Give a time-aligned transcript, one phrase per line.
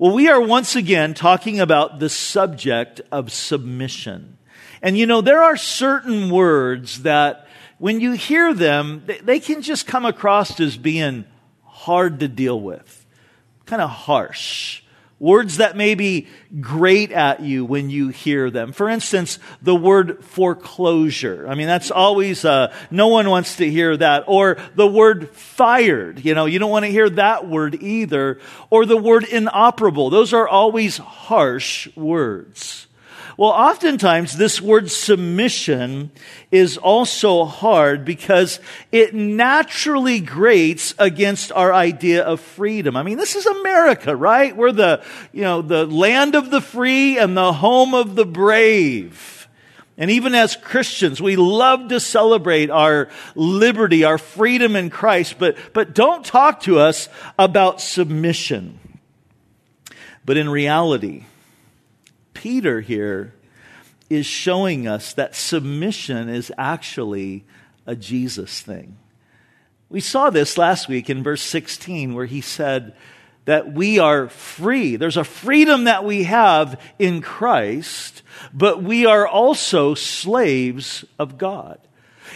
[0.00, 4.38] Well, we are once again talking about the subject of submission.
[4.80, 9.88] And you know, there are certain words that when you hear them, they can just
[9.88, 11.24] come across as being
[11.64, 13.06] hard to deal with,
[13.66, 14.82] kind of harsh.
[15.20, 16.28] Words that may be
[16.60, 18.72] grate at you when you hear them.
[18.72, 21.46] For instance, the word foreclosure.
[21.48, 24.24] I mean, that's always, uh, no one wants to hear that.
[24.26, 26.24] Or the word fired.
[26.24, 28.40] You know, you don't want to hear that word either.
[28.70, 30.10] Or the word inoperable.
[30.10, 32.87] Those are always harsh words.
[33.38, 36.10] Well, oftentimes this word submission
[36.50, 38.58] is also hard because
[38.90, 42.96] it naturally grates against our idea of freedom.
[42.96, 44.56] I mean, this is America, right?
[44.56, 49.46] We're the, you know, the land of the free and the home of the brave.
[49.96, 55.56] And even as Christians, we love to celebrate our liberty, our freedom in Christ, but,
[55.72, 58.80] but don't talk to us about submission.
[60.24, 61.24] But in reality,
[62.38, 63.34] Peter here
[64.08, 67.44] is showing us that submission is actually
[67.84, 68.96] a Jesus thing.
[69.90, 72.94] We saw this last week in verse 16 where he said
[73.44, 74.94] that we are free.
[74.94, 78.22] There's a freedom that we have in Christ,
[78.54, 81.80] but we are also slaves of God.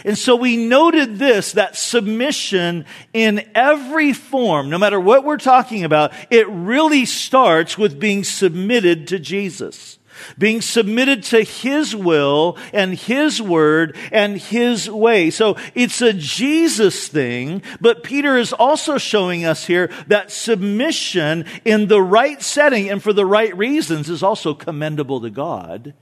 [0.05, 5.83] And so we noted this, that submission in every form, no matter what we're talking
[5.83, 9.99] about, it really starts with being submitted to Jesus.
[10.37, 15.29] Being submitted to His will and His word and His way.
[15.29, 21.87] So it's a Jesus thing, but Peter is also showing us here that submission in
[21.87, 25.93] the right setting and for the right reasons is also commendable to God.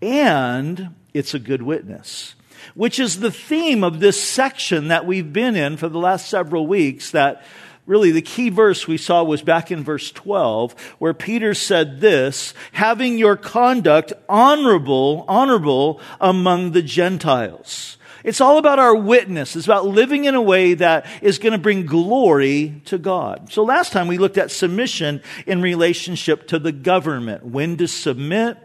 [0.00, 2.34] And it's a good witness
[2.74, 6.66] which is the theme of this section that we've been in for the last several
[6.66, 7.44] weeks that
[7.86, 12.52] really the key verse we saw was back in verse 12 where Peter said this,
[12.72, 17.96] having your conduct honorable, honorable among the Gentiles.
[18.24, 19.54] It's all about our witness.
[19.54, 23.52] It's about living in a way that is going to bring glory to God.
[23.52, 27.44] So last time we looked at submission in relationship to the government.
[27.44, 28.58] When to submit,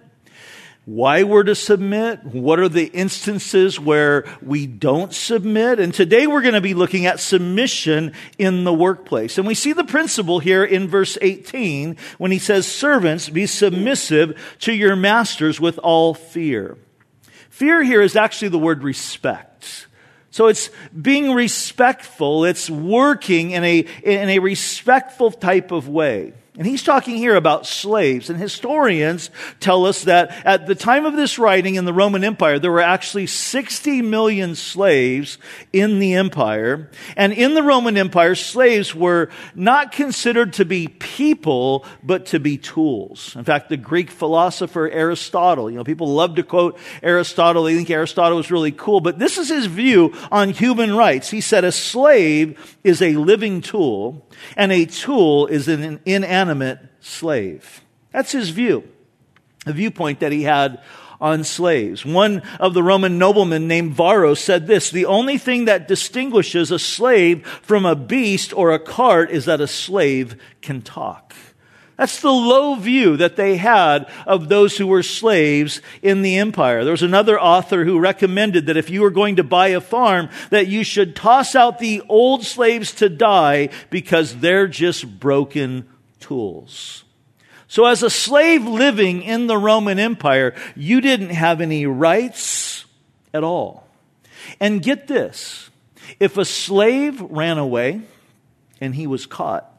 [0.86, 5.80] why we're to submit, what are the instances where we don't submit.
[5.80, 9.38] And today we're going to be looking at submission in the workplace.
[9.38, 14.56] And we see the principle here in verse 18 when he says, Servants, be submissive
[14.62, 16.78] to your masters with all fear.
[17.50, 19.86] Fear here is actually the word respect.
[20.31, 26.34] So it's being respectful, it's working in a, in a respectful type of way.
[26.61, 28.29] And he's talking here about slaves.
[28.29, 32.59] And historians tell us that at the time of this writing in the Roman Empire,
[32.59, 35.39] there were actually 60 million slaves
[35.73, 36.91] in the empire.
[37.17, 42.59] And in the Roman Empire, slaves were not considered to be people, but to be
[42.59, 43.35] tools.
[43.35, 47.63] In fact, the Greek philosopher Aristotle, you know, people love to quote Aristotle.
[47.63, 51.31] They think Aristotle was really cool, but this is his view on human rights.
[51.31, 56.50] He said a slave is a living tool and a tool is an inanimate
[57.00, 57.81] slave.
[58.12, 58.84] That's his view,
[59.66, 60.81] a viewpoint that he had
[61.22, 62.03] on slaves.
[62.03, 66.79] One of the Roman noblemen named Varro said this, the only thing that distinguishes a
[66.79, 71.35] slave from a beast or a cart is that a slave can talk.
[71.95, 76.83] That's the low view that they had of those who were slaves in the empire.
[76.83, 80.29] There was another author who recommended that if you were going to buy a farm,
[80.50, 85.88] that you should toss out the old slaves to die because they're just broken
[86.31, 87.03] tools.
[87.68, 92.86] So as a slave living in the Roman Empire, you didn't have any rights
[93.34, 93.86] at all.
[94.58, 95.69] And get this.
[96.22, 98.02] If a slave ran away
[98.80, 99.69] and he was caught,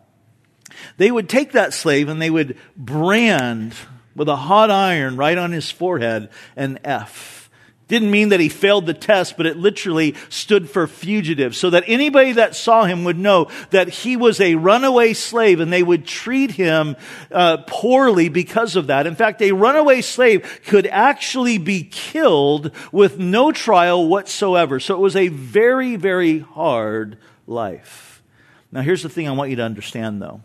[0.99, 3.75] they would take that slave and they would brand
[4.15, 7.42] with a hot iron right on his forehead an F.
[7.89, 11.55] Didn't mean that he failed the test, but it literally stood for fugitive.
[11.55, 15.73] So that anybody that saw him would know that he was a runaway slave and
[15.73, 16.97] they would treat him
[17.31, 19.07] uh, poorly because of that.
[19.07, 24.81] In fact, a runaway slave could actually be killed with no trial whatsoever.
[24.81, 28.23] So it was a very, very hard life.
[28.71, 30.41] Now, here's the thing I want you to understand though.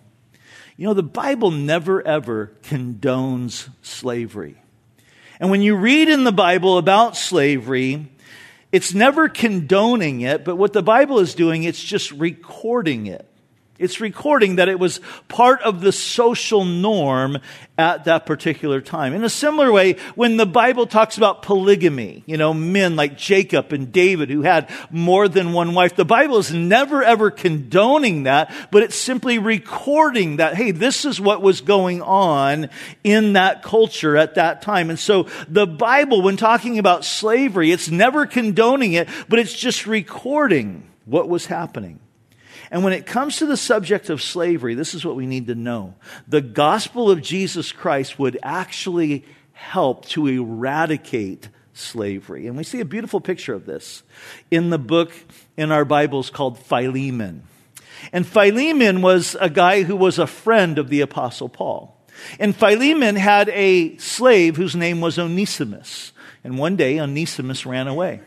[0.76, 4.62] You know, the Bible never ever condones slavery.
[5.40, 8.08] And when you read in the Bible about slavery,
[8.72, 13.27] it's never condoning it, but what the Bible is doing, it's just recording it.
[13.80, 17.38] It's recording that it was part of the social norm
[17.78, 19.14] at that particular time.
[19.14, 23.72] In a similar way, when the Bible talks about polygamy, you know, men like Jacob
[23.72, 28.52] and David who had more than one wife, the Bible is never ever condoning that,
[28.72, 32.70] but it's simply recording that, hey, this is what was going on
[33.04, 34.90] in that culture at that time.
[34.90, 39.86] And so the Bible, when talking about slavery, it's never condoning it, but it's just
[39.86, 42.00] recording what was happening.
[42.72, 45.56] And when it comes to the subject of slavery, this is what we need to
[45.56, 45.96] know.
[46.28, 52.48] The gospel of Jesus Christ would actually help to eradicate slavery.
[52.48, 54.04] And we see a beautiful picture of this
[54.52, 55.14] in the book
[55.56, 57.44] in our Bibles called Philemon.
[58.12, 61.98] And Philemon was a guy who was a friend of the Apostle Paul.
[62.40, 66.12] And Philemon had a slave whose name was Onesimus.
[66.44, 68.22] And one day, Onesimus ran away.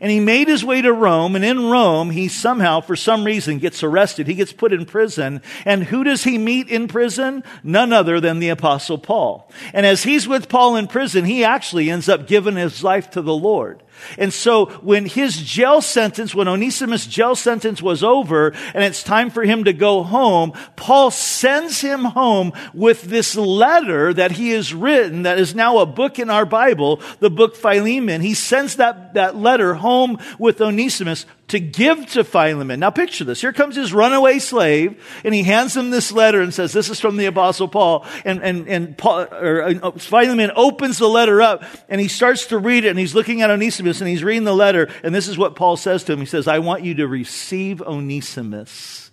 [0.00, 3.58] And he made his way to Rome, and in Rome, he somehow, for some reason,
[3.58, 4.26] gets arrested.
[4.26, 5.42] He gets put in prison.
[5.64, 7.44] And who does he meet in prison?
[7.62, 9.50] None other than the Apostle Paul.
[9.72, 13.22] And as he's with Paul in prison, he actually ends up giving his life to
[13.22, 13.82] the Lord.
[14.18, 19.30] And so when his jail sentence, when Onesimus' jail sentence was over and it's time
[19.30, 24.74] for him to go home, Paul sends him home with this letter that he has
[24.74, 28.20] written that is now a book in our Bible, the book Philemon.
[28.20, 32.80] He sends that, that letter home with Onesimus to give to Philemon.
[32.80, 33.40] Now picture this.
[33.40, 37.00] Here comes his runaway slave and he hands him this letter and says, this is
[37.00, 38.06] from the apostle Paul.
[38.24, 42.58] And, and, and Paul, or, uh, Philemon opens the letter up and he starts to
[42.58, 44.88] read it and he's looking at Onesimus and he's reading the letter.
[45.02, 46.20] And this is what Paul says to him.
[46.20, 49.10] He says, I want you to receive Onesimus,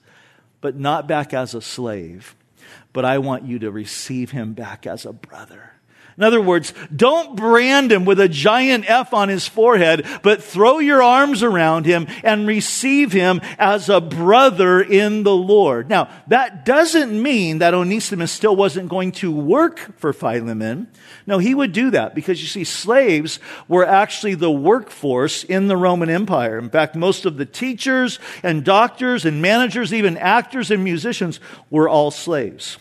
[0.61, 2.35] but not back as a slave,
[2.93, 5.70] but I want you to receive him back as a brother.
[6.21, 10.77] In other words, don't brand him with a giant F on his forehead, but throw
[10.77, 15.89] your arms around him and receive him as a brother in the Lord.
[15.89, 20.89] Now, that doesn't mean that Onesimus still wasn't going to work for Philemon.
[21.25, 25.75] No, he would do that because you see, slaves were actually the workforce in the
[25.75, 26.59] Roman Empire.
[26.59, 31.39] In fact, most of the teachers and doctors and managers, even actors and musicians,
[31.71, 32.77] were all slaves.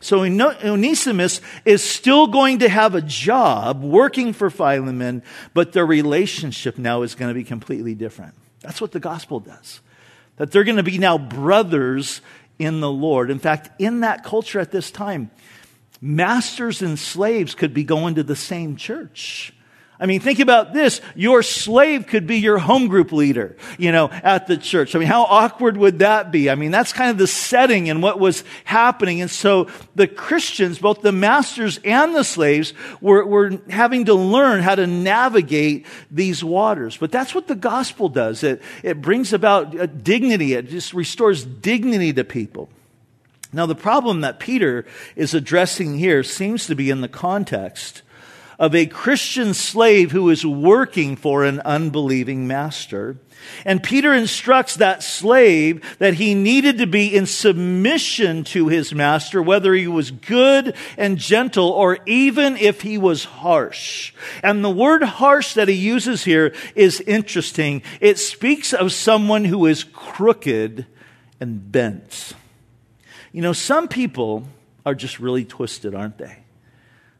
[0.00, 6.78] So Onesimus is still going to have a job working for Philemon, but their relationship
[6.78, 8.34] now is going to be completely different.
[8.60, 9.80] That's what the gospel does.
[10.36, 12.22] That they're going to be now brothers
[12.58, 13.30] in the Lord.
[13.30, 15.30] In fact, in that culture at this time,
[16.00, 19.52] masters and slaves could be going to the same church.
[20.00, 21.02] I mean, think about this.
[21.14, 24.96] Your slave could be your home group leader, you know, at the church.
[24.96, 26.48] I mean, how awkward would that be?
[26.48, 29.20] I mean, that's kind of the setting and what was happening.
[29.20, 34.62] And so the Christians, both the masters and the slaves, were, were having to learn
[34.62, 36.96] how to navigate these waters.
[36.96, 38.42] But that's what the gospel does.
[38.42, 40.54] It, it brings about uh, dignity.
[40.54, 42.70] It just restores dignity to people.
[43.52, 48.00] Now, the problem that Peter is addressing here seems to be in the context
[48.60, 53.16] of a Christian slave who is working for an unbelieving master.
[53.64, 59.42] And Peter instructs that slave that he needed to be in submission to his master,
[59.42, 64.12] whether he was good and gentle or even if he was harsh.
[64.42, 67.82] And the word harsh that he uses here is interesting.
[67.98, 70.84] It speaks of someone who is crooked
[71.40, 72.34] and bent.
[73.32, 74.46] You know, some people
[74.84, 76.39] are just really twisted, aren't they?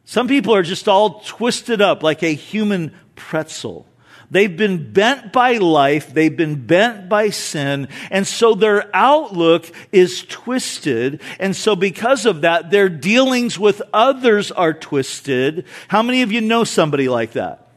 [0.05, 3.85] Some people are just all twisted up like a human pretzel.
[4.31, 6.13] They've been bent by life.
[6.13, 7.89] They've been bent by sin.
[8.09, 11.21] And so their outlook is twisted.
[11.37, 15.65] And so because of that, their dealings with others are twisted.
[15.89, 17.67] How many of you know somebody like that?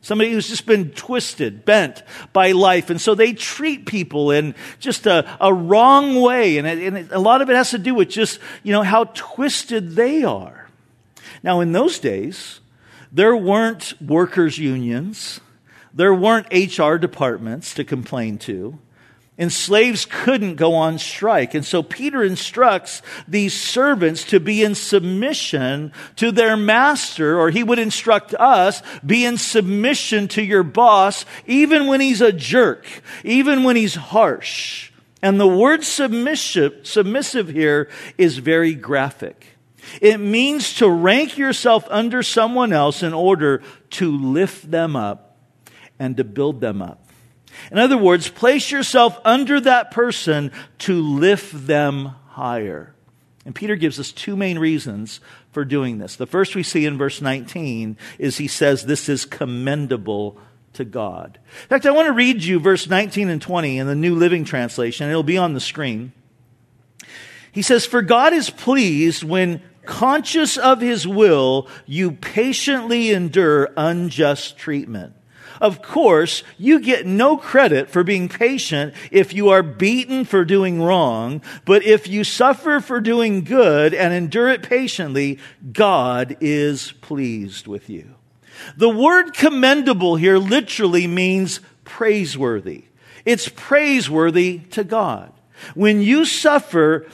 [0.00, 2.90] Somebody who's just been twisted, bent by life.
[2.90, 6.58] And so they treat people in just a, a wrong way.
[6.58, 8.82] And, it, and it, a lot of it has to do with just, you know,
[8.82, 10.63] how twisted they are.
[11.44, 12.60] Now, in those days,
[13.12, 15.40] there weren't workers' unions,
[15.92, 18.78] there weren't HR departments to complain to.
[19.36, 21.54] And slaves couldn't go on strike.
[21.54, 27.64] And so Peter instructs these servants to be in submission to their master, or he
[27.64, 32.86] would instruct us, be in submission to your boss, even when he's a jerk,
[33.24, 34.92] even when he's harsh.
[35.20, 39.53] And the word submissive, submissive here is very graphic.
[40.00, 45.36] It means to rank yourself under someone else in order to lift them up
[45.98, 47.08] and to build them up.
[47.70, 52.94] In other words, place yourself under that person to lift them higher.
[53.44, 55.20] And Peter gives us two main reasons
[55.52, 56.16] for doing this.
[56.16, 60.38] The first we see in verse 19 is he says this is commendable
[60.72, 61.38] to God.
[61.62, 64.44] In fact, I want to read you verse 19 and 20 in the New Living
[64.44, 65.08] Translation.
[65.08, 66.12] It'll be on the screen.
[67.52, 74.56] He says, For God is pleased when, conscious of his will, you patiently endure unjust
[74.56, 75.14] treatment.
[75.60, 80.82] Of course, you get no credit for being patient if you are beaten for doing
[80.82, 85.38] wrong, but if you suffer for doing good and endure it patiently,
[85.72, 88.14] God is pleased with you.
[88.76, 92.84] The word commendable here literally means praiseworthy.
[93.24, 95.32] It's praiseworthy to God.
[95.74, 97.06] When you suffer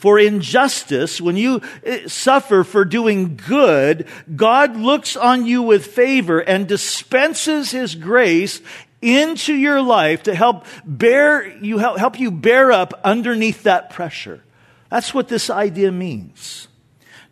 [0.00, 6.40] for injustice, when you eh, suffer for doing good, God looks on you with favor
[6.40, 8.62] and dispenses His grace
[9.02, 14.42] into your life to help bear you help, help you bear up underneath that pressure.
[14.88, 16.68] That's what this idea means.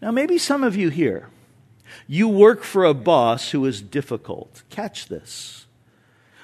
[0.02, 1.30] Now maybe some of you here
[2.06, 4.62] you work for a boss who is difficult.
[4.68, 5.66] Catch this.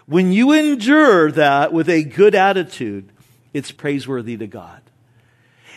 [0.06, 3.12] When you endure that with a good attitude,
[3.52, 4.80] it's praiseworthy to God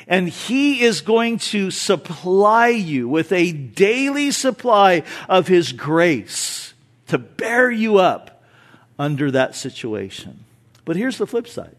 [0.07, 6.73] and He is going to supply you with a daily supply of His grace
[7.07, 8.43] to bear you up
[8.97, 10.43] under that situation.
[10.85, 11.75] But here's the flip side.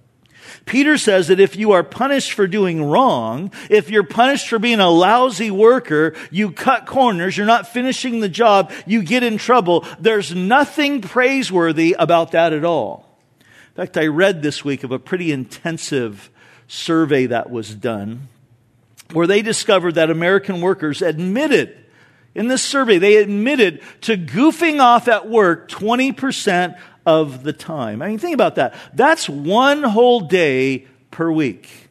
[0.65, 4.81] Peter says that if you are punished for doing wrong, if you're punished for being
[4.81, 9.85] a lousy worker, you cut corners, you're not finishing the job, you get in trouble,
[9.99, 13.19] there's nothing praiseworthy about that at all.
[13.41, 16.31] In fact, I read this week of a pretty intensive
[16.69, 18.29] survey that was done
[19.13, 21.77] where they discovered that American workers admitted,
[22.35, 28.03] in this survey, they admitted to goofing off at work 20% of the time.
[28.03, 28.75] I mean, think about that.
[28.95, 31.88] That's one whole day per week.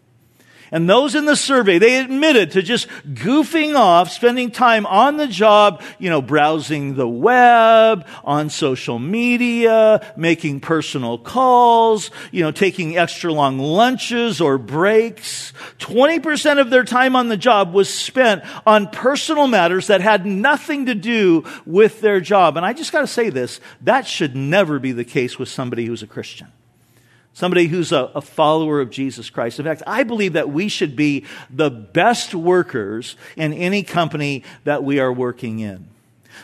[0.72, 5.28] And those in the survey, they admitted to just goofing off, spending time on the
[5.28, 12.98] job, you know, browsing the web, on social media, making personal calls, you know, taking
[12.98, 15.54] extra long lunches or breaks.
[15.80, 20.88] 20% of their time on the job was spent on personal matters that had nothing
[20.88, 22.58] to do with their job.
[22.58, 25.86] And I just got to say this, that should never be the case with somebody
[25.86, 26.48] who's a Christian
[27.38, 29.60] somebody who's a, a, follower of Jesus Christ.
[29.60, 34.84] In fact, I believe that we should be the best workers in any company that
[34.84, 35.88] we are working in.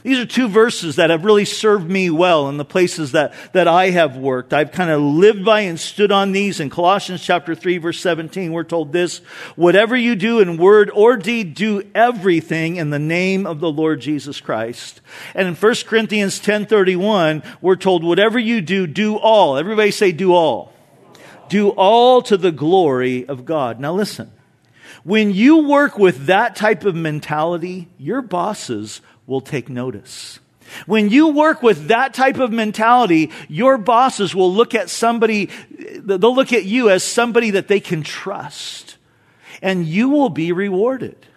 [0.03, 3.67] These are two verses that have really served me well in the places that, that
[3.67, 4.53] I have worked.
[4.53, 6.59] I've kind of lived by and stood on these.
[6.59, 9.17] In Colossians chapter 3 verse 17, we're told this,
[9.55, 13.99] whatever you do in word or deed, do everything in the name of the Lord
[13.99, 15.01] Jesus Christ.
[15.33, 19.57] And in 1 Corinthians 10:31, we're told whatever you do, do all.
[19.57, 20.72] Everybody say do all
[21.49, 23.79] do all to the glory of God.
[23.79, 24.31] Now listen,
[25.03, 30.39] when you work with that type of mentality, your bosses will take notice.
[30.85, 35.49] When you work with that type of mentality, your bosses will look at somebody,
[35.97, 38.97] they'll look at you as somebody that they can trust.
[39.61, 41.27] And you will be rewarded.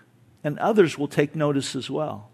[0.42, 2.30] And others will take notice as well.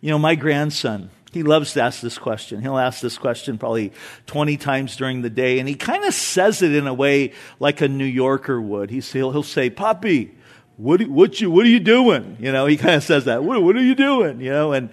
[0.00, 2.62] You know, my grandson, he loves to ask this question.
[2.62, 3.92] He'll ask this question probably
[4.26, 7.80] 20 times during the day, and he kind of says it in a way like
[7.80, 8.88] a New Yorker would.
[8.90, 10.32] He'll, he'll say, Poppy,
[10.76, 12.36] what, what, you, what are you doing?
[12.38, 13.42] You know, he kind of says that.
[13.42, 14.40] What, what are you doing?
[14.40, 14.90] You know, and,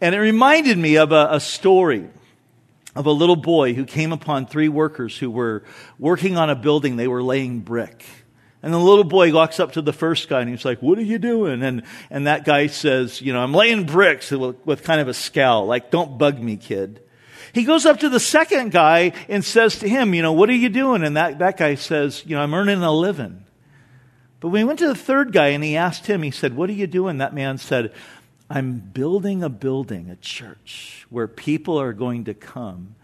[0.00, 2.08] and it reminded me of a, a story
[2.96, 5.62] of a little boy who came upon three workers who were
[5.98, 6.96] working on a building.
[6.96, 8.04] They were laying brick.
[8.64, 11.02] And the little boy walks up to the first guy and he's like, what are
[11.02, 11.62] you doing?
[11.62, 15.66] And, and that guy says, you know, I'm laying bricks with, kind of a scowl,
[15.66, 17.02] like, don't bug me, kid.
[17.52, 20.54] He goes up to the second guy and says to him, you know, what are
[20.54, 21.04] you doing?
[21.04, 23.44] And that, that guy says, you know, I'm earning a living.
[24.40, 26.70] But when he went to the third guy and he asked him, he said, what
[26.70, 27.18] are you doing?
[27.18, 27.92] That man said,
[28.48, 32.94] I'm building a building, a church, where people are going to come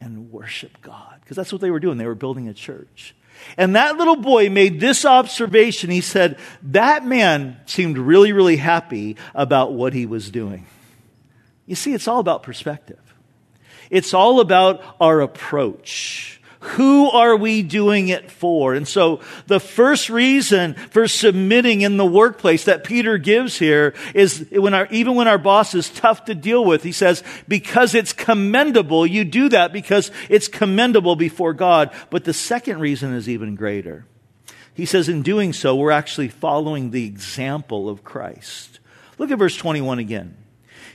[0.00, 1.20] and worship God.
[1.20, 1.98] Because that's what they were doing.
[1.98, 3.14] They were building a church.
[3.56, 5.90] And that little boy made this observation.
[5.90, 10.66] He said, That man seemed really, really happy about what he was doing.
[11.66, 13.00] You see, it's all about perspective,
[13.90, 16.40] it's all about our approach.
[16.64, 18.74] Who are we doing it for?
[18.74, 24.48] And so the first reason for submitting in the workplace that Peter gives here is
[24.50, 28.14] when our, even when our boss is tough to deal with, he says, because it's
[28.14, 31.92] commendable, you do that because it's commendable before God.
[32.08, 34.06] But the second reason is even greater.
[34.72, 38.80] He says, in doing so, we're actually following the example of Christ.
[39.18, 40.34] Look at verse 21 again.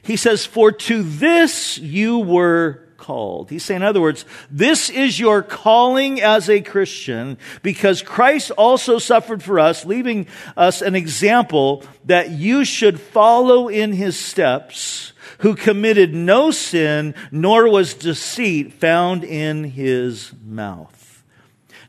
[0.02, 3.50] He says, For to this you were called.
[3.50, 9.00] He's saying, in other words, this is your calling as a Christian because Christ also
[9.00, 15.56] suffered for us, leaving us an example that you should follow in his steps, who
[15.56, 21.24] committed no sin, nor was deceit found in his mouth.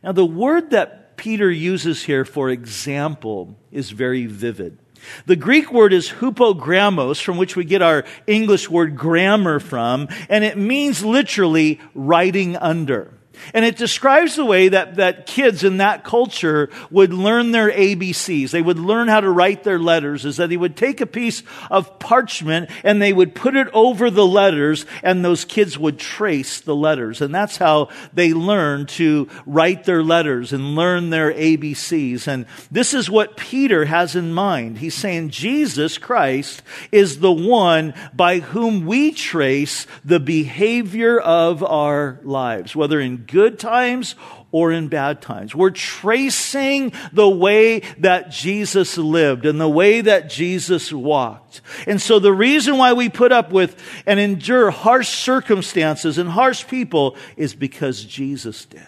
[0.03, 4.79] Now, the word that Peter uses here for example is very vivid.
[5.27, 10.45] The Greek word is hupogrammos, from which we get our English word grammar from, and
[10.45, 13.20] it means literally writing under.
[13.55, 18.51] And it describes the way that, that kids in that culture would learn their ABCs.
[18.51, 21.43] They would learn how to write their letters, is that they would take a piece
[21.71, 26.61] of parchment and they would put it over the letters and those kids would trace
[26.61, 27.21] the letters.
[27.21, 32.27] And that's how they learn to write their letters and learn their ABCs.
[32.27, 34.79] And this is what Peter has in mind.
[34.79, 42.21] He's saying Jesus Christ is the one by whom we trace the behavior of our
[42.23, 44.15] lives, whether in good times
[44.53, 45.55] or in bad times.
[45.55, 51.61] We're tracing the way that Jesus lived and the way that Jesus walked.
[51.87, 56.67] And so the reason why we put up with and endure harsh circumstances and harsh
[56.67, 58.87] people is because Jesus did.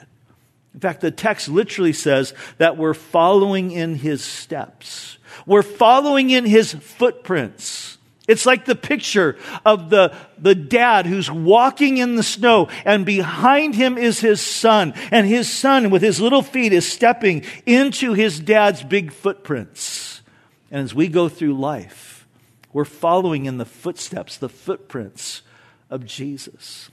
[0.74, 5.18] In fact, the text literally says that we're following in his steps.
[5.46, 7.98] We're following in his footprints.
[8.28, 13.74] It's like the picture of the, the dad who's walking in the snow and behind
[13.74, 14.94] him is his son.
[15.10, 20.22] And his son with his little feet is stepping into his dad's big footprints.
[20.70, 22.26] And as we go through life,
[22.72, 25.42] we're following in the footsteps, the footprints
[25.90, 26.90] of Jesus.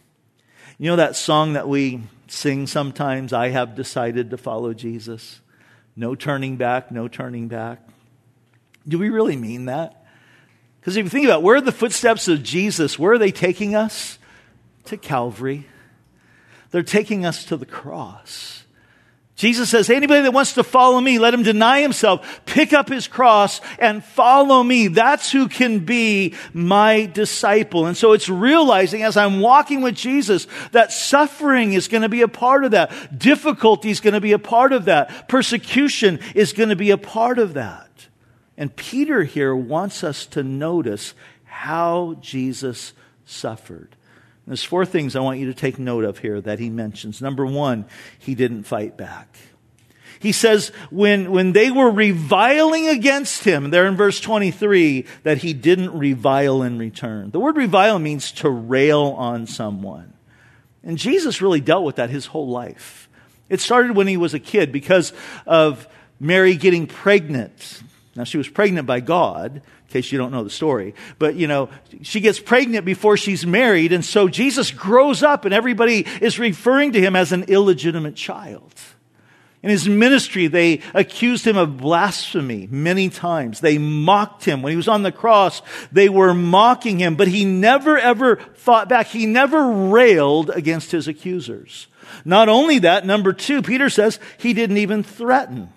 [0.80, 5.42] You know that song that we sing sometimes, I have decided to follow Jesus?
[5.96, 7.88] No turning back, no turning back.
[8.88, 9.99] Do we really mean that?
[10.80, 12.98] Because if you think about it, where are the footsteps of Jesus?
[12.98, 14.18] Where are they taking us?
[14.86, 15.68] To Calvary.
[16.72, 18.64] They're taking us to the cross.
[19.36, 23.08] Jesus says, anybody that wants to follow me, let him deny himself, pick up his
[23.08, 24.90] cross and follow me.
[24.90, 27.86] That's who can be my disciple.
[27.86, 32.22] And so it's realizing as I'm walking with Jesus that suffering is going to be
[32.22, 33.18] a part of that.
[33.18, 35.30] Difficulty is going to be a part of that.
[35.30, 38.09] Persecution is going to be a part of that.
[38.60, 41.14] And Peter here wants us to notice
[41.46, 42.92] how Jesus
[43.26, 43.88] suffered.
[43.90, 47.22] And there's four things I want you to take note of here that he mentions.
[47.22, 47.86] Number one,
[48.20, 49.38] he didn't fight back.
[50.20, 55.54] He says when, when they were reviling against him, there in verse 23, that he
[55.54, 57.32] didn't revile in return.
[57.32, 60.12] The word revile means to rail on someone.
[60.84, 63.08] And Jesus really dealt with that his whole life.
[63.48, 65.14] It started when he was a kid because
[65.48, 65.88] of
[66.20, 67.82] Mary getting pregnant.
[68.16, 70.96] Now, she was pregnant by God, in case you don't know the story.
[71.20, 71.70] But, you know,
[72.02, 76.94] she gets pregnant before she's married, and so Jesus grows up, and everybody is referring
[76.94, 78.74] to him as an illegitimate child.
[79.62, 83.60] In his ministry, they accused him of blasphemy many times.
[83.60, 84.62] They mocked him.
[84.62, 88.88] When he was on the cross, they were mocking him, but he never ever fought
[88.88, 89.08] back.
[89.08, 91.88] He never railed against his accusers.
[92.24, 95.74] Not only that, number two, Peter says he didn't even threaten.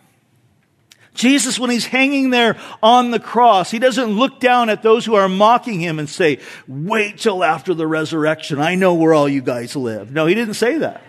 [1.14, 5.14] Jesus, when he's hanging there on the cross, he doesn't look down at those who
[5.14, 8.60] are mocking him and say, wait till after the resurrection.
[8.60, 10.10] I know where all you guys live.
[10.10, 11.02] No, he didn't say that.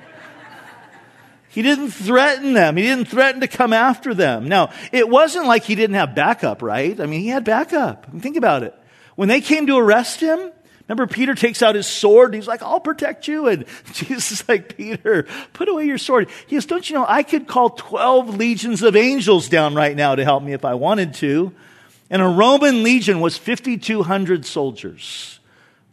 [1.48, 2.76] He didn't threaten them.
[2.78, 4.48] He didn't threaten to come after them.
[4.50, 7.00] Now, it wasn't like he didn't have backup, right?
[7.00, 8.06] I mean, he had backup.
[8.08, 8.76] I mean, think about it.
[9.16, 10.52] When they came to arrest him,
[10.88, 13.48] Remember, Peter takes out his sword and he's like, I'll protect you.
[13.48, 16.30] And Jesus is like, Peter, put away your sword.
[16.48, 20.16] He goes, Don't you know, I could call 12 legions of angels down right now
[20.16, 21.54] to help me if I wanted to.
[22.10, 25.40] And a Roman legion was 5,200 soldiers.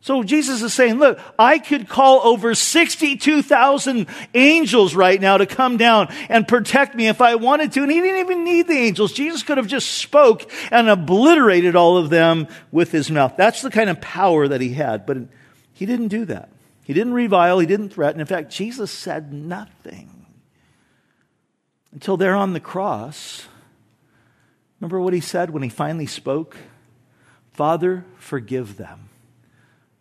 [0.02, 5.76] So Jesus is saying, look, I could call over 62,000 angels right now to come
[5.76, 7.82] down and protect me if I wanted to.
[7.82, 9.12] And he didn't even need the angels.
[9.12, 13.34] Jesus could have just spoke and obliterated all of them with his mouth.
[13.36, 15.04] That's the kind of power that he had.
[15.04, 15.18] But
[15.74, 16.48] he didn't do that.
[16.82, 17.58] He didn't revile.
[17.58, 18.22] He didn't threaten.
[18.22, 20.24] In fact, Jesus said nothing
[21.92, 23.48] until there on the cross.
[24.80, 26.56] Remember what he said when he finally spoke?
[27.52, 29.09] Father, forgive them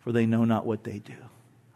[0.10, 1.13] for they know not what they do.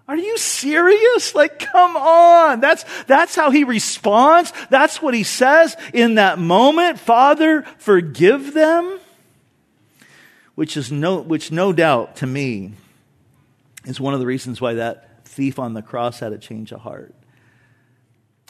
[0.08, 1.36] Are you serious?
[1.36, 2.62] Like, come on.
[2.62, 4.52] That's, that's how he responds.
[4.72, 6.98] That's what he says in that moment.
[7.00, 9.00] Father, forgive them.
[10.56, 12.74] Which is no, which no doubt to me
[13.86, 16.80] is one of the reasons why that thief on the cross had a change of
[16.80, 17.14] heart.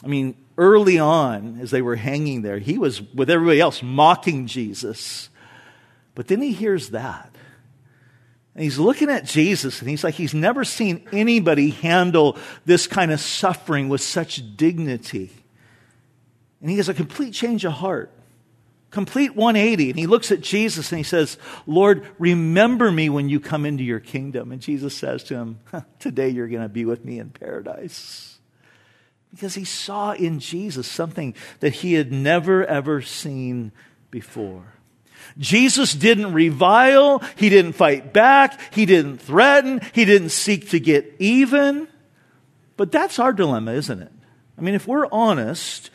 [0.02, 4.46] I mean, early on, as they were hanging there, he was with everybody else mocking
[4.46, 5.28] Jesus.
[6.14, 7.33] But then he hears that.
[8.54, 13.10] And he's looking at Jesus and he's like, he's never seen anybody handle this kind
[13.10, 15.32] of suffering with such dignity.
[16.60, 18.12] And he has a complete change of heart,
[18.92, 19.90] complete 180.
[19.90, 21.36] And he looks at Jesus and he says,
[21.66, 24.52] Lord, remember me when you come into your kingdom.
[24.52, 25.58] And Jesus says to him,
[25.98, 28.38] Today you're going to be with me in paradise.
[29.32, 33.72] because he saw in Jesus something that he had never, ever seen
[34.12, 34.73] before.
[35.38, 37.20] Jesus didn't revile.
[37.36, 38.58] He didn't fight back.
[38.72, 39.80] He didn't threaten.
[39.92, 41.88] He didn't seek to get even.
[42.76, 44.12] But that's our dilemma, isn't it?
[44.56, 45.90] I mean, if we're honest,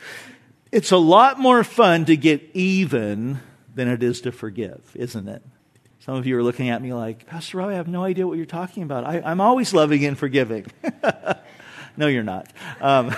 [0.70, 3.40] it's a lot more fun to get even
[3.74, 5.42] than it is to forgive, isn't it?
[6.00, 8.36] Some of you are looking at me like, Pastor Rob, I have no idea what
[8.36, 9.04] you're talking about.
[9.04, 10.66] I, am always loving and forgiving.
[11.96, 12.50] no, you're not.
[12.80, 13.08] Um,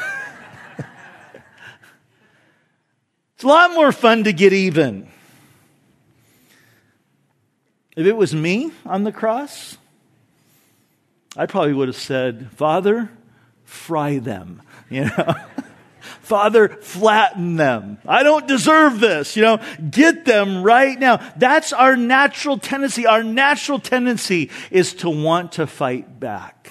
[3.35, 5.09] it's a lot more fun to get even.
[7.97, 9.77] If it was me on the cross,
[11.37, 13.11] I probably would have said, Father,
[13.65, 14.63] fry them.
[14.93, 15.35] You know?
[16.21, 17.97] Father, flatten them.
[18.07, 19.37] I don't deserve this.
[19.37, 21.27] You know, get them right now.
[21.37, 23.07] That's our natural tendency.
[23.07, 26.71] Our natural tendency is to want to fight back.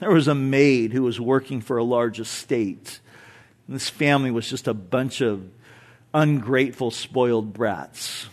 [0.00, 3.00] There was a maid who was working for a large estate.
[3.66, 5.48] And this family was just a bunch of
[6.12, 8.26] ungrateful, spoiled brats.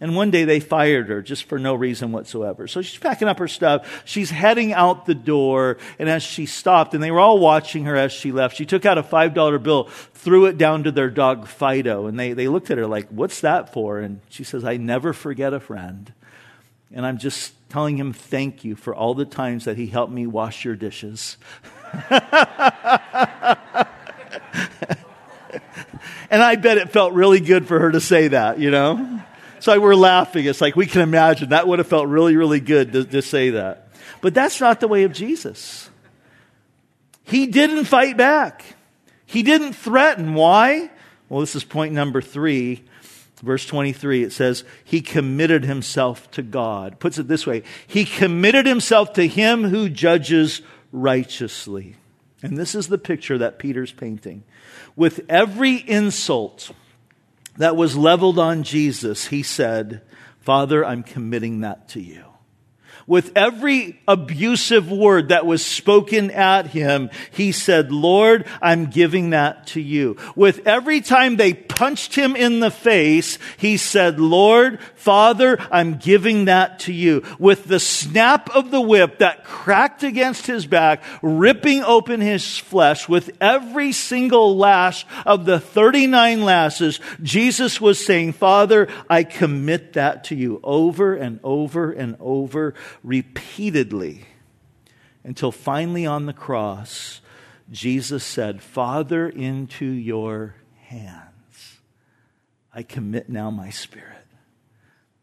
[0.00, 2.66] And one day they fired her just for no reason whatsoever.
[2.66, 4.02] So she's packing up her stuff.
[4.06, 5.76] She's heading out the door.
[5.98, 8.86] And as she stopped, and they were all watching her as she left, she took
[8.86, 9.84] out a $5 bill,
[10.14, 12.06] threw it down to their dog Fido.
[12.06, 13.98] And they, they looked at her like, What's that for?
[13.98, 16.10] And she says, I never forget a friend.
[16.92, 20.26] And I'm just telling him thank you for all the times that he helped me
[20.26, 21.36] wash your dishes.
[22.10, 22.22] and
[26.30, 29.19] I bet it felt really good for her to say that, you know?
[29.60, 30.46] So we're laughing.
[30.46, 33.50] It's like we can imagine that would have felt really, really good to, to say
[33.50, 33.88] that.
[34.20, 35.90] But that's not the way of Jesus.
[37.22, 38.64] He didn't fight back.
[39.26, 40.34] He didn't threaten.
[40.34, 40.90] Why?
[41.28, 42.84] Well, this is point number three.
[43.42, 46.98] Verse 23, it says, He committed himself to God.
[46.98, 50.60] Puts it this way He committed himself to Him who judges
[50.92, 51.96] righteously.
[52.42, 54.44] And this is the picture that Peter's painting.
[54.96, 56.70] With every insult,
[57.60, 60.00] that was leveled on Jesus, he said,
[60.40, 62.29] Father, I'm committing that to you
[63.10, 69.66] with every abusive word that was spoken at him, he said, Lord, I'm giving that
[69.68, 70.16] to you.
[70.36, 76.44] With every time they punched him in the face, he said, Lord, Father, I'm giving
[76.44, 77.24] that to you.
[77.40, 83.08] With the snap of the whip that cracked against his back, ripping open his flesh,
[83.08, 90.22] with every single lash of the 39 lashes, Jesus was saying, Father, I commit that
[90.24, 94.26] to you over and over and over repeatedly
[95.24, 97.20] until finally on the cross,
[97.70, 101.30] Jesus said, Father, into your hands
[102.74, 104.06] I commit now my spirit.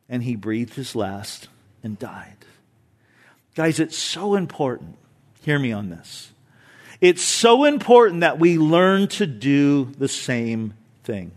[0.09, 1.47] And he breathed his last
[1.83, 2.37] and died.
[3.55, 4.97] Guys, it's so important.
[5.41, 6.31] Hear me on this.
[6.99, 11.31] It's so important that we learn to do the same thing.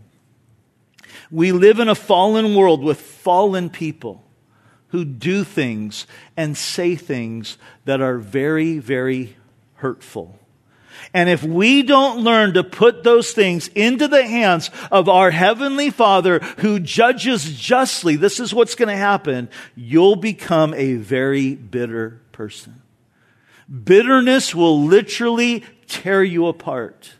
[1.29, 4.23] We live in a fallen world with fallen people
[4.91, 6.05] who do things
[6.37, 9.35] and say things that are very, very
[9.75, 10.37] hurtful.
[11.13, 15.89] And if we don't learn to put those things into the hands of our Heavenly
[15.89, 19.49] Father who judges justly, this is what's going to happen.
[19.75, 22.81] You'll become a very bitter person.
[23.83, 27.13] Bitterness will literally tear you apart.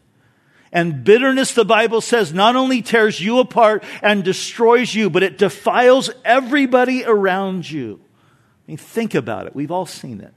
[0.71, 5.37] And bitterness, the Bible says, not only tears you apart and destroys you, but it
[5.37, 7.99] defiles everybody around you.
[8.03, 9.55] I mean, think about it.
[9.55, 10.33] We've all seen it.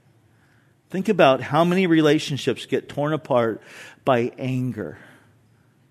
[0.89, 3.61] Think about how many relationships get torn apart
[4.03, 4.97] by anger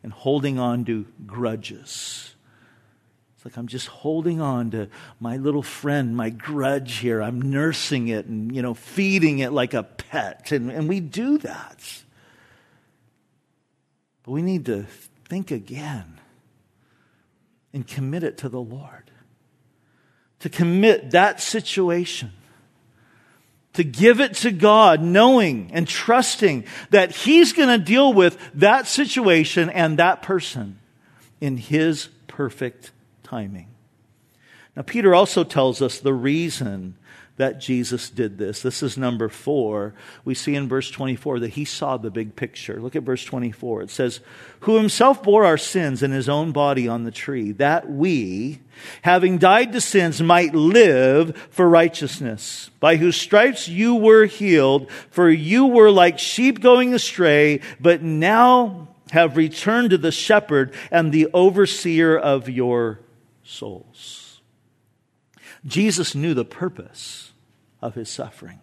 [0.03, 2.35] and holding on to grudges.
[3.37, 4.89] It's like I'm just holding on to
[5.21, 7.23] my little friend, my grudge here.
[7.23, 10.53] I'm nursing it and, you know, feeding it like a pet.
[10.53, 12.04] And, and we do that.
[14.25, 14.87] But we need to
[15.27, 16.21] think again
[17.73, 19.11] and commit it to the Lord.
[20.41, 22.33] To commit that situation.
[23.75, 28.87] To give it to God, knowing and trusting that He's going to deal with that
[28.87, 30.79] situation and that person
[31.41, 33.69] in His perfect timing.
[34.77, 36.97] Now, Peter also tells us the reason
[37.37, 38.63] that Jesus did this.
[38.63, 39.93] This is number four.
[40.25, 42.81] We see in verse 24 that he saw the big picture.
[42.81, 43.83] Look at verse 24.
[43.83, 44.21] It says,
[44.61, 48.61] Who himself bore our sins in his own body on the tree, that we,
[49.03, 55.29] having died to sins, might live for righteousness, by whose stripes you were healed, for
[55.29, 61.29] you were like sheep going astray, but now have returned to the shepherd and the
[61.35, 63.01] overseer of your
[63.43, 64.24] souls.
[65.67, 67.33] Jesus knew the purpose
[67.81, 68.61] of his suffering.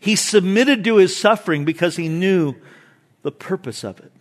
[0.00, 2.54] He submitted to his suffering because he knew
[3.22, 4.12] the purpose of it.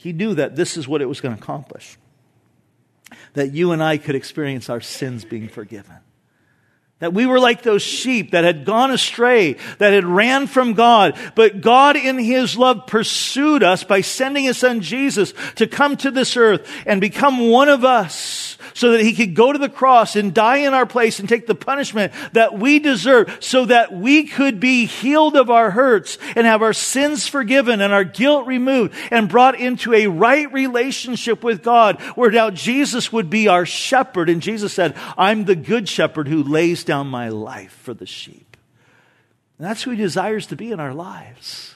[0.00, 1.96] He knew that this is what it was going to accomplish
[3.34, 5.96] that you and I could experience our sins being forgiven.
[6.98, 11.18] That we were like those sheep that had gone astray, that had ran from God.
[11.34, 16.12] But God in His love pursued us by sending His Son Jesus to come to
[16.12, 20.16] this earth and become one of us so that he could go to the cross
[20.16, 24.24] and die in our place and take the punishment that we deserve so that we
[24.24, 28.94] could be healed of our hurts and have our sins forgiven and our guilt removed
[29.10, 34.28] and brought into a right relationship with God where now Jesus would be our shepherd.
[34.28, 38.56] And Jesus said, I'm the good shepherd who lays down my life for the sheep.
[39.58, 41.71] And that's who he desires to be in our lives.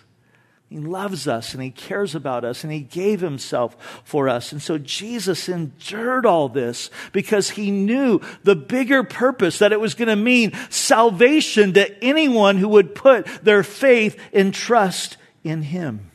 [0.68, 4.50] He loves us and He cares about us and He gave Himself for us.
[4.50, 9.94] And so Jesus endured all this because He knew the bigger purpose that it was
[9.94, 16.10] going to mean salvation to anyone who would put their faith and trust in Him.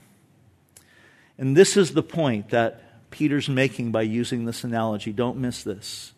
[1.37, 5.13] And this is the point that Peter's making by using this analogy.
[5.13, 6.13] Don't miss this.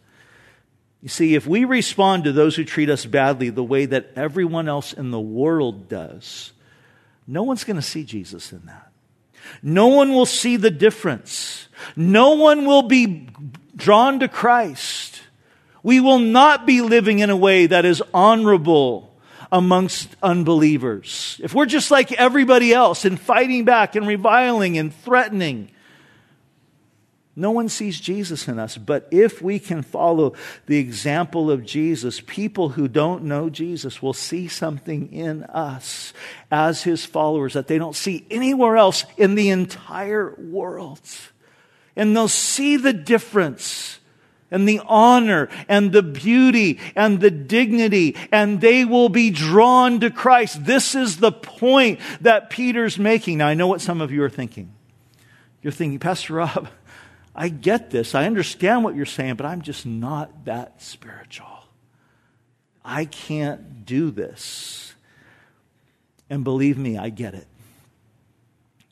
[1.02, 4.69] You see, if we respond to those who treat us badly the way that everyone
[4.69, 6.54] else in the world does,
[7.27, 8.91] no one's going to see Jesus in that.
[9.62, 11.67] No one will see the difference.
[11.95, 13.27] No one will be
[13.75, 15.21] drawn to Christ.
[15.81, 19.13] We will not be living in a way that is honorable
[19.51, 21.39] amongst unbelievers.
[21.43, 25.69] If we're just like everybody else and fighting back and reviling and threatening,
[27.36, 28.78] no one sees Jesus in us.
[28.78, 30.34] But if we can follow
[30.67, 36.13] the example of Jesus, people who don't know Jesus will see something in us
[36.52, 41.02] as his followers that they don't see anywhere else in the entire world.
[41.96, 44.00] And they'll see the difference
[44.52, 50.12] and the honor and the beauty and the dignity, and they will be drawn to
[50.12, 50.65] Christ.
[50.65, 53.39] This is the point that Peter's making.
[53.39, 54.72] Now, I know what some of you are thinking.
[55.63, 56.67] You're thinking, Pastor Rob,
[57.36, 58.13] I get this.
[58.13, 61.48] I understand what you're saying, but I'm just not that spiritual.
[62.86, 64.93] I can't do this.
[66.30, 67.48] And believe me, I get it.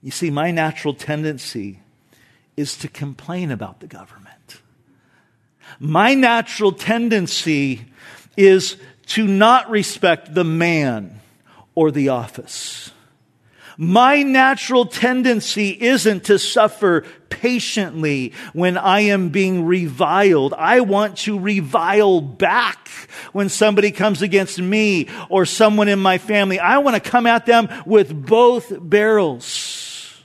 [0.01, 1.79] You see, my natural tendency
[2.57, 4.61] is to complain about the government.
[5.79, 7.85] My natural tendency
[8.35, 8.77] is
[9.07, 11.19] to not respect the man
[11.75, 12.91] or the office.
[13.83, 20.53] My natural tendency isn't to suffer patiently when I am being reviled.
[20.53, 22.89] I want to revile back
[23.31, 26.59] when somebody comes against me or someone in my family.
[26.59, 30.21] I want to come at them with both barrels.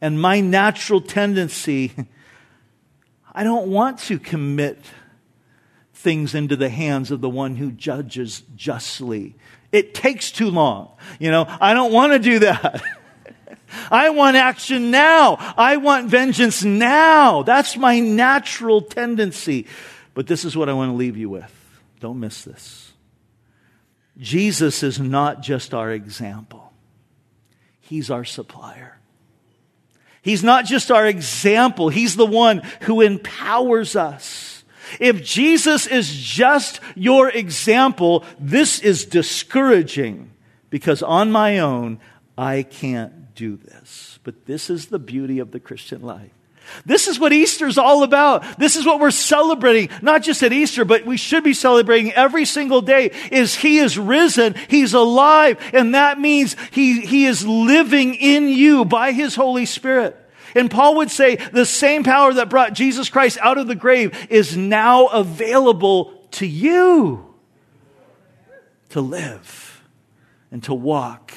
[0.00, 1.90] And my natural tendency,
[3.32, 4.78] I don't want to commit
[5.92, 9.34] things into the hands of the one who judges justly.
[9.72, 10.90] It takes too long.
[11.18, 12.82] You know, I don't want to do that.
[13.90, 15.36] I want action now.
[15.56, 17.42] I want vengeance now.
[17.42, 19.66] That's my natural tendency.
[20.14, 21.52] But this is what I want to leave you with.
[22.00, 22.92] Don't miss this.
[24.18, 26.72] Jesus is not just our example,
[27.80, 28.96] He's our supplier.
[30.22, 34.59] He's not just our example, He's the one who empowers us.
[34.98, 40.32] If Jesus is just your example, this is discouraging
[40.70, 42.00] because on my own,
[42.36, 44.18] I can't do this.
[44.24, 46.30] But this is the beauty of the Christian life.
[46.86, 48.58] This is what Easter's all about.
[48.58, 52.44] This is what we're celebrating, not just at Easter, but we should be celebrating every
[52.44, 58.14] single day is He is risen, He's alive, and that means He, he is living
[58.14, 60.16] in you by His Holy Spirit.
[60.54, 64.26] And Paul would say the same power that brought Jesus Christ out of the grave
[64.30, 67.34] is now available to you
[68.90, 69.82] to live
[70.50, 71.32] and to walk,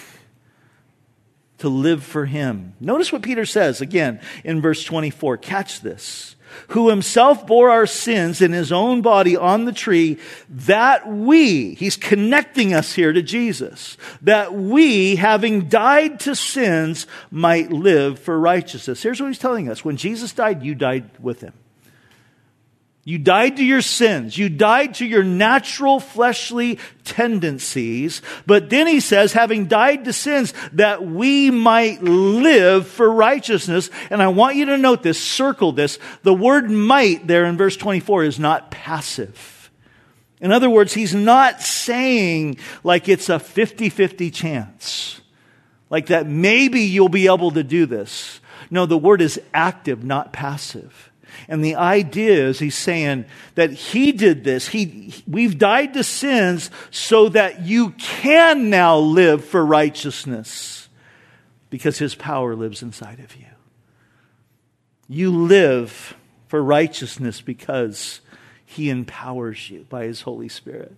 [1.59, 2.73] to live for Him.
[2.79, 5.37] Notice what Peter says again in verse 24.
[5.37, 6.35] Catch this
[6.69, 10.17] who himself bore our sins in his own body on the tree,
[10.49, 17.71] that we, he's connecting us here to Jesus, that we, having died to sins, might
[17.71, 19.01] live for righteousness.
[19.03, 19.83] Here's what he's telling us.
[19.83, 21.53] When Jesus died, you died with him.
[23.05, 24.37] You died to your sins.
[24.37, 28.21] You died to your natural fleshly tendencies.
[28.45, 33.89] But then he says, having died to sins, that we might live for righteousness.
[34.09, 35.99] And I want you to note this, circle this.
[36.23, 39.69] The word might there in verse 24 is not passive.
[40.39, 45.21] In other words, he's not saying like it's a 50 50 chance,
[45.89, 48.41] like that maybe you'll be able to do this.
[48.69, 51.12] No, the word is active, not passive.
[51.47, 54.67] And the idea is he's saying that he did this.
[54.67, 60.87] He, we've died to sins so that you can now live for righteousness.
[61.69, 63.47] because his power lives inside of you.
[65.09, 66.15] You live
[66.47, 68.21] for righteousness because
[68.63, 70.95] he empowers you by his Holy Spirit.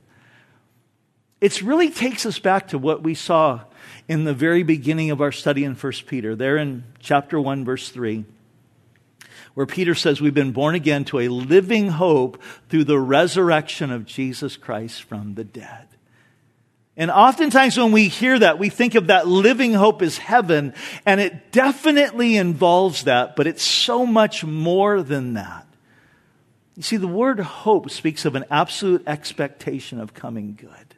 [1.39, 3.61] It really takes us back to what we saw
[4.09, 7.87] in the very beginning of our study in 1 Peter, there in chapter 1, verse
[7.87, 8.25] 3,
[9.55, 14.05] where Peter says we've been born again to a living hope through the resurrection of
[14.05, 15.87] Jesus Christ from the dead.
[16.97, 20.73] And oftentimes when we hear that, we think of that living hope as heaven,
[21.05, 25.67] and it definitely involves that, but it's so much more than that.
[26.77, 30.94] You see, the word hope speaks of an absolute expectation of coming good.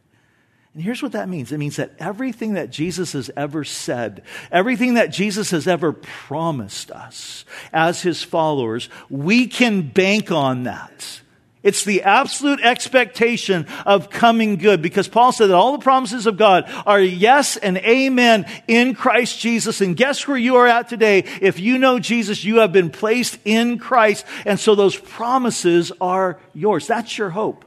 [0.77, 4.93] And here's what that means it means that everything that Jesus has ever said, everything
[4.93, 11.19] that Jesus has ever promised us as his followers, we can bank on that.
[11.63, 16.37] It's the absolute expectation of coming good because Paul said that all the promises of
[16.37, 19.81] God are yes and amen in Christ Jesus.
[19.81, 21.23] And guess where you are at today?
[21.41, 24.27] If you know Jesus, you have been placed in Christ.
[24.45, 26.85] And so those promises are yours.
[26.85, 27.65] That's your hope.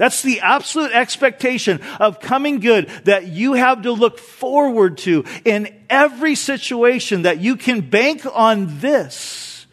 [0.00, 5.78] That's the absolute expectation of coming good that you have to look forward to in
[5.90, 9.66] every situation that you can bank on this.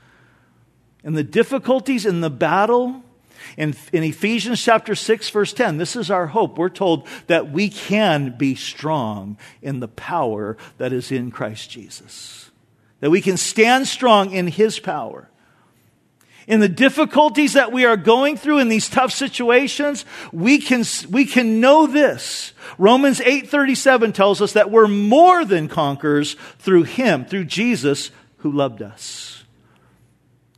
[1.02, 3.02] In the difficulties, in the battle,
[3.56, 6.58] in, in Ephesians chapter 6, verse 10, this is our hope.
[6.58, 12.52] We're told that we can be strong in the power that is in Christ Jesus.
[13.00, 15.30] That we can stand strong in His power
[16.47, 21.25] in the difficulties that we are going through in these tough situations, we can, we
[21.25, 22.53] can know this.
[22.77, 28.81] Romans 8:37 tells us that we're more than conquerors through him, through Jesus who loved
[28.81, 29.43] us.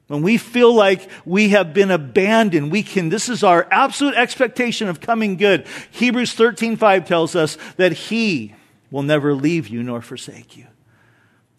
[0.08, 4.88] When we feel like we have been abandoned, we can, this is our absolute expectation
[4.88, 5.65] of coming good.
[5.91, 8.54] Hebrews 13:5 tells us that he
[8.91, 10.67] will never leave you nor forsake you.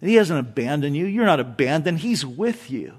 [0.00, 1.06] He hasn't abandoned you.
[1.06, 1.98] You're not abandoned.
[1.98, 2.94] He's with you.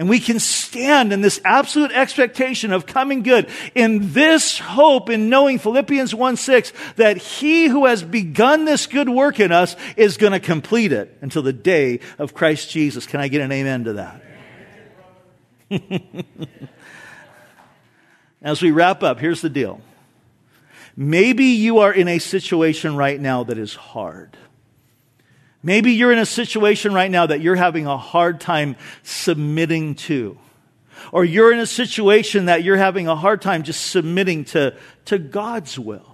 [0.00, 5.28] And we can stand in this absolute expectation of coming good in this hope in
[5.28, 10.16] knowing Philippians 1 6 that he who has begun this good work in us is
[10.16, 13.06] going to complete it until the day of Christ Jesus.
[13.06, 14.22] Can I get an amen to that?
[18.40, 19.82] As we wrap up, here's the deal.
[20.96, 24.34] Maybe you are in a situation right now that is hard.
[25.62, 30.38] Maybe you're in a situation right now that you're having a hard time submitting to.
[31.12, 35.18] Or you're in a situation that you're having a hard time just submitting to, to
[35.18, 36.06] God's will.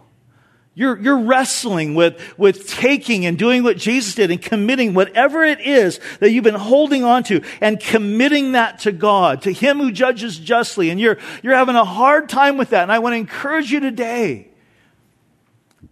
[0.75, 5.61] You're, you're wrestling with, with taking and doing what Jesus did and committing whatever it
[5.61, 9.91] is that you've been holding on to and committing that to God, to Him who
[9.91, 10.91] judges justly.
[10.91, 12.83] And you're, you're having a hard time with that.
[12.83, 14.51] And I want to encourage you today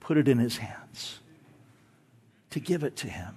[0.01, 1.19] put it in His hands,
[2.51, 3.37] to give it to Him.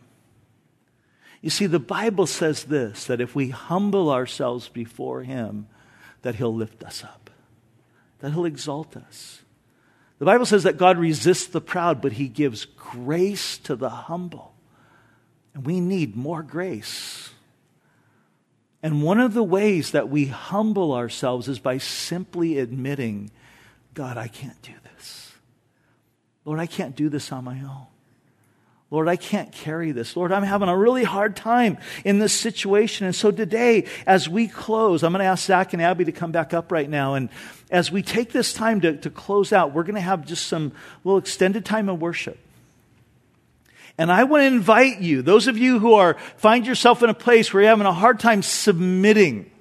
[1.42, 5.68] You see, the Bible says this that if we humble ourselves before Him,
[6.22, 7.30] that He'll lift us up,
[8.20, 9.42] that He'll exalt us.
[10.20, 14.56] The Bible says that God resists the proud, but He gives grace to the humble.
[15.54, 17.32] And we need more grace.
[18.82, 23.32] And one of the ways that we humble ourselves is by simply admitting,
[23.94, 25.34] God, I can't do this.
[26.46, 27.88] Lord, I can't do this on my own.
[28.90, 30.16] Lord, I can't carry this.
[30.16, 33.06] Lord, I'm having a really hard time in this situation.
[33.06, 36.32] And so today, as we close, I'm going to ask Zach and Abby to come
[36.32, 37.16] back up right now.
[37.16, 37.28] And
[37.70, 40.72] as we take this time to, to close out, we're going to have just some
[41.04, 42.40] little extended time of worship.
[43.98, 47.16] And I want to invite you, those of you who are, find yourself in a
[47.16, 49.52] place where you're having a hard time submitting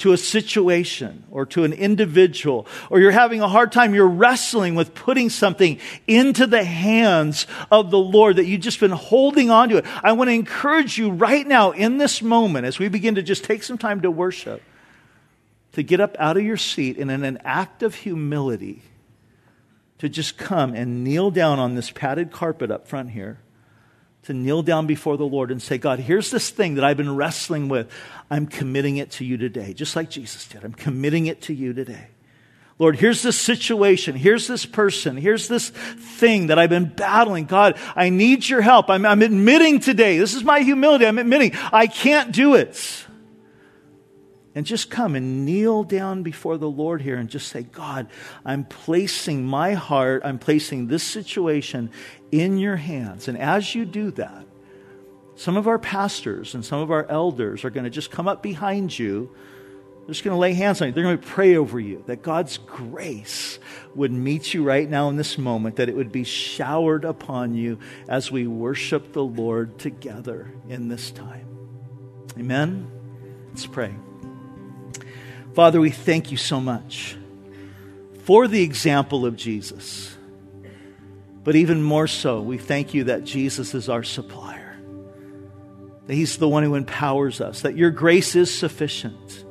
[0.00, 4.74] to a situation or to an individual, or you're having a hard time, you're wrestling
[4.74, 9.68] with putting something into the hands of the Lord that you've just been holding on
[9.68, 9.84] to it.
[10.02, 13.44] I want to encourage you right now in this moment as we begin to just
[13.44, 14.62] take some time to worship,
[15.72, 18.82] to get up out of your seat and in an act of humility
[19.98, 23.38] to just come and kneel down on this padded carpet up front here
[24.24, 27.16] to kneel down before the Lord and say, God, here's this thing that I've been
[27.16, 27.90] wrestling with.
[28.30, 30.64] I'm committing it to you today, just like Jesus did.
[30.64, 32.08] I'm committing it to you today.
[32.78, 34.16] Lord, here's this situation.
[34.16, 35.18] Here's this person.
[35.18, 37.44] Here's this thing that I've been battling.
[37.44, 38.88] God, I need your help.
[38.88, 41.06] I'm, I'm admitting today, this is my humility.
[41.06, 43.06] I'm admitting I can't do it.
[44.54, 48.08] And just come and kneel down before the Lord here and just say, God,
[48.44, 51.90] I'm placing my heart, I'm placing this situation
[52.32, 53.28] in your hands.
[53.28, 54.46] And as you do that,
[55.36, 58.42] some of our pastors and some of our elders are going to just come up
[58.42, 59.34] behind you.
[60.00, 60.94] They're just going to lay hands on you.
[60.94, 63.58] They're going to pray over you that God's grace
[63.94, 67.78] would meet you right now in this moment, that it would be showered upon you
[68.08, 71.46] as we worship the Lord together in this time.
[72.38, 72.90] Amen.
[73.48, 73.94] Let's pray.
[75.54, 77.16] Father, we thank you so much
[78.24, 80.09] for the example of Jesus.
[81.42, 84.78] But even more so, we thank you that Jesus is our supplier,
[86.06, 89.44] that He's the one who empowers us, that your grace is sufficient.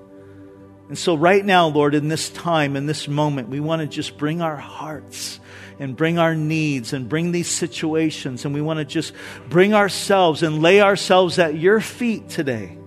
[0.88, 4.18] And so, right now, Lord, in this time, in this moment, we want to just
[4.18, 5.40] bring our hearts
[5.80, 9.14] and bring our needs and bring these situations, and we want to just
[9.48, 12.78] bring ourselves and lay ourselves at your feet today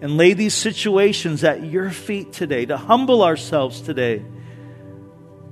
[0.00, 4.24] and lay these situations at your feet today, to humble ourselves today,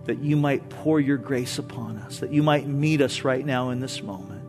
[0.09, 3.69] that you might pour your grace upon us, that you might meet us right now
[3.69, 4.43] in this moment.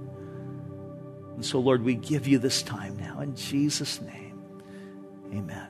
[1.36, 4.42] And so, Lord, we give you this time now in Jesus' name.
[5.34, 5.69] Amen.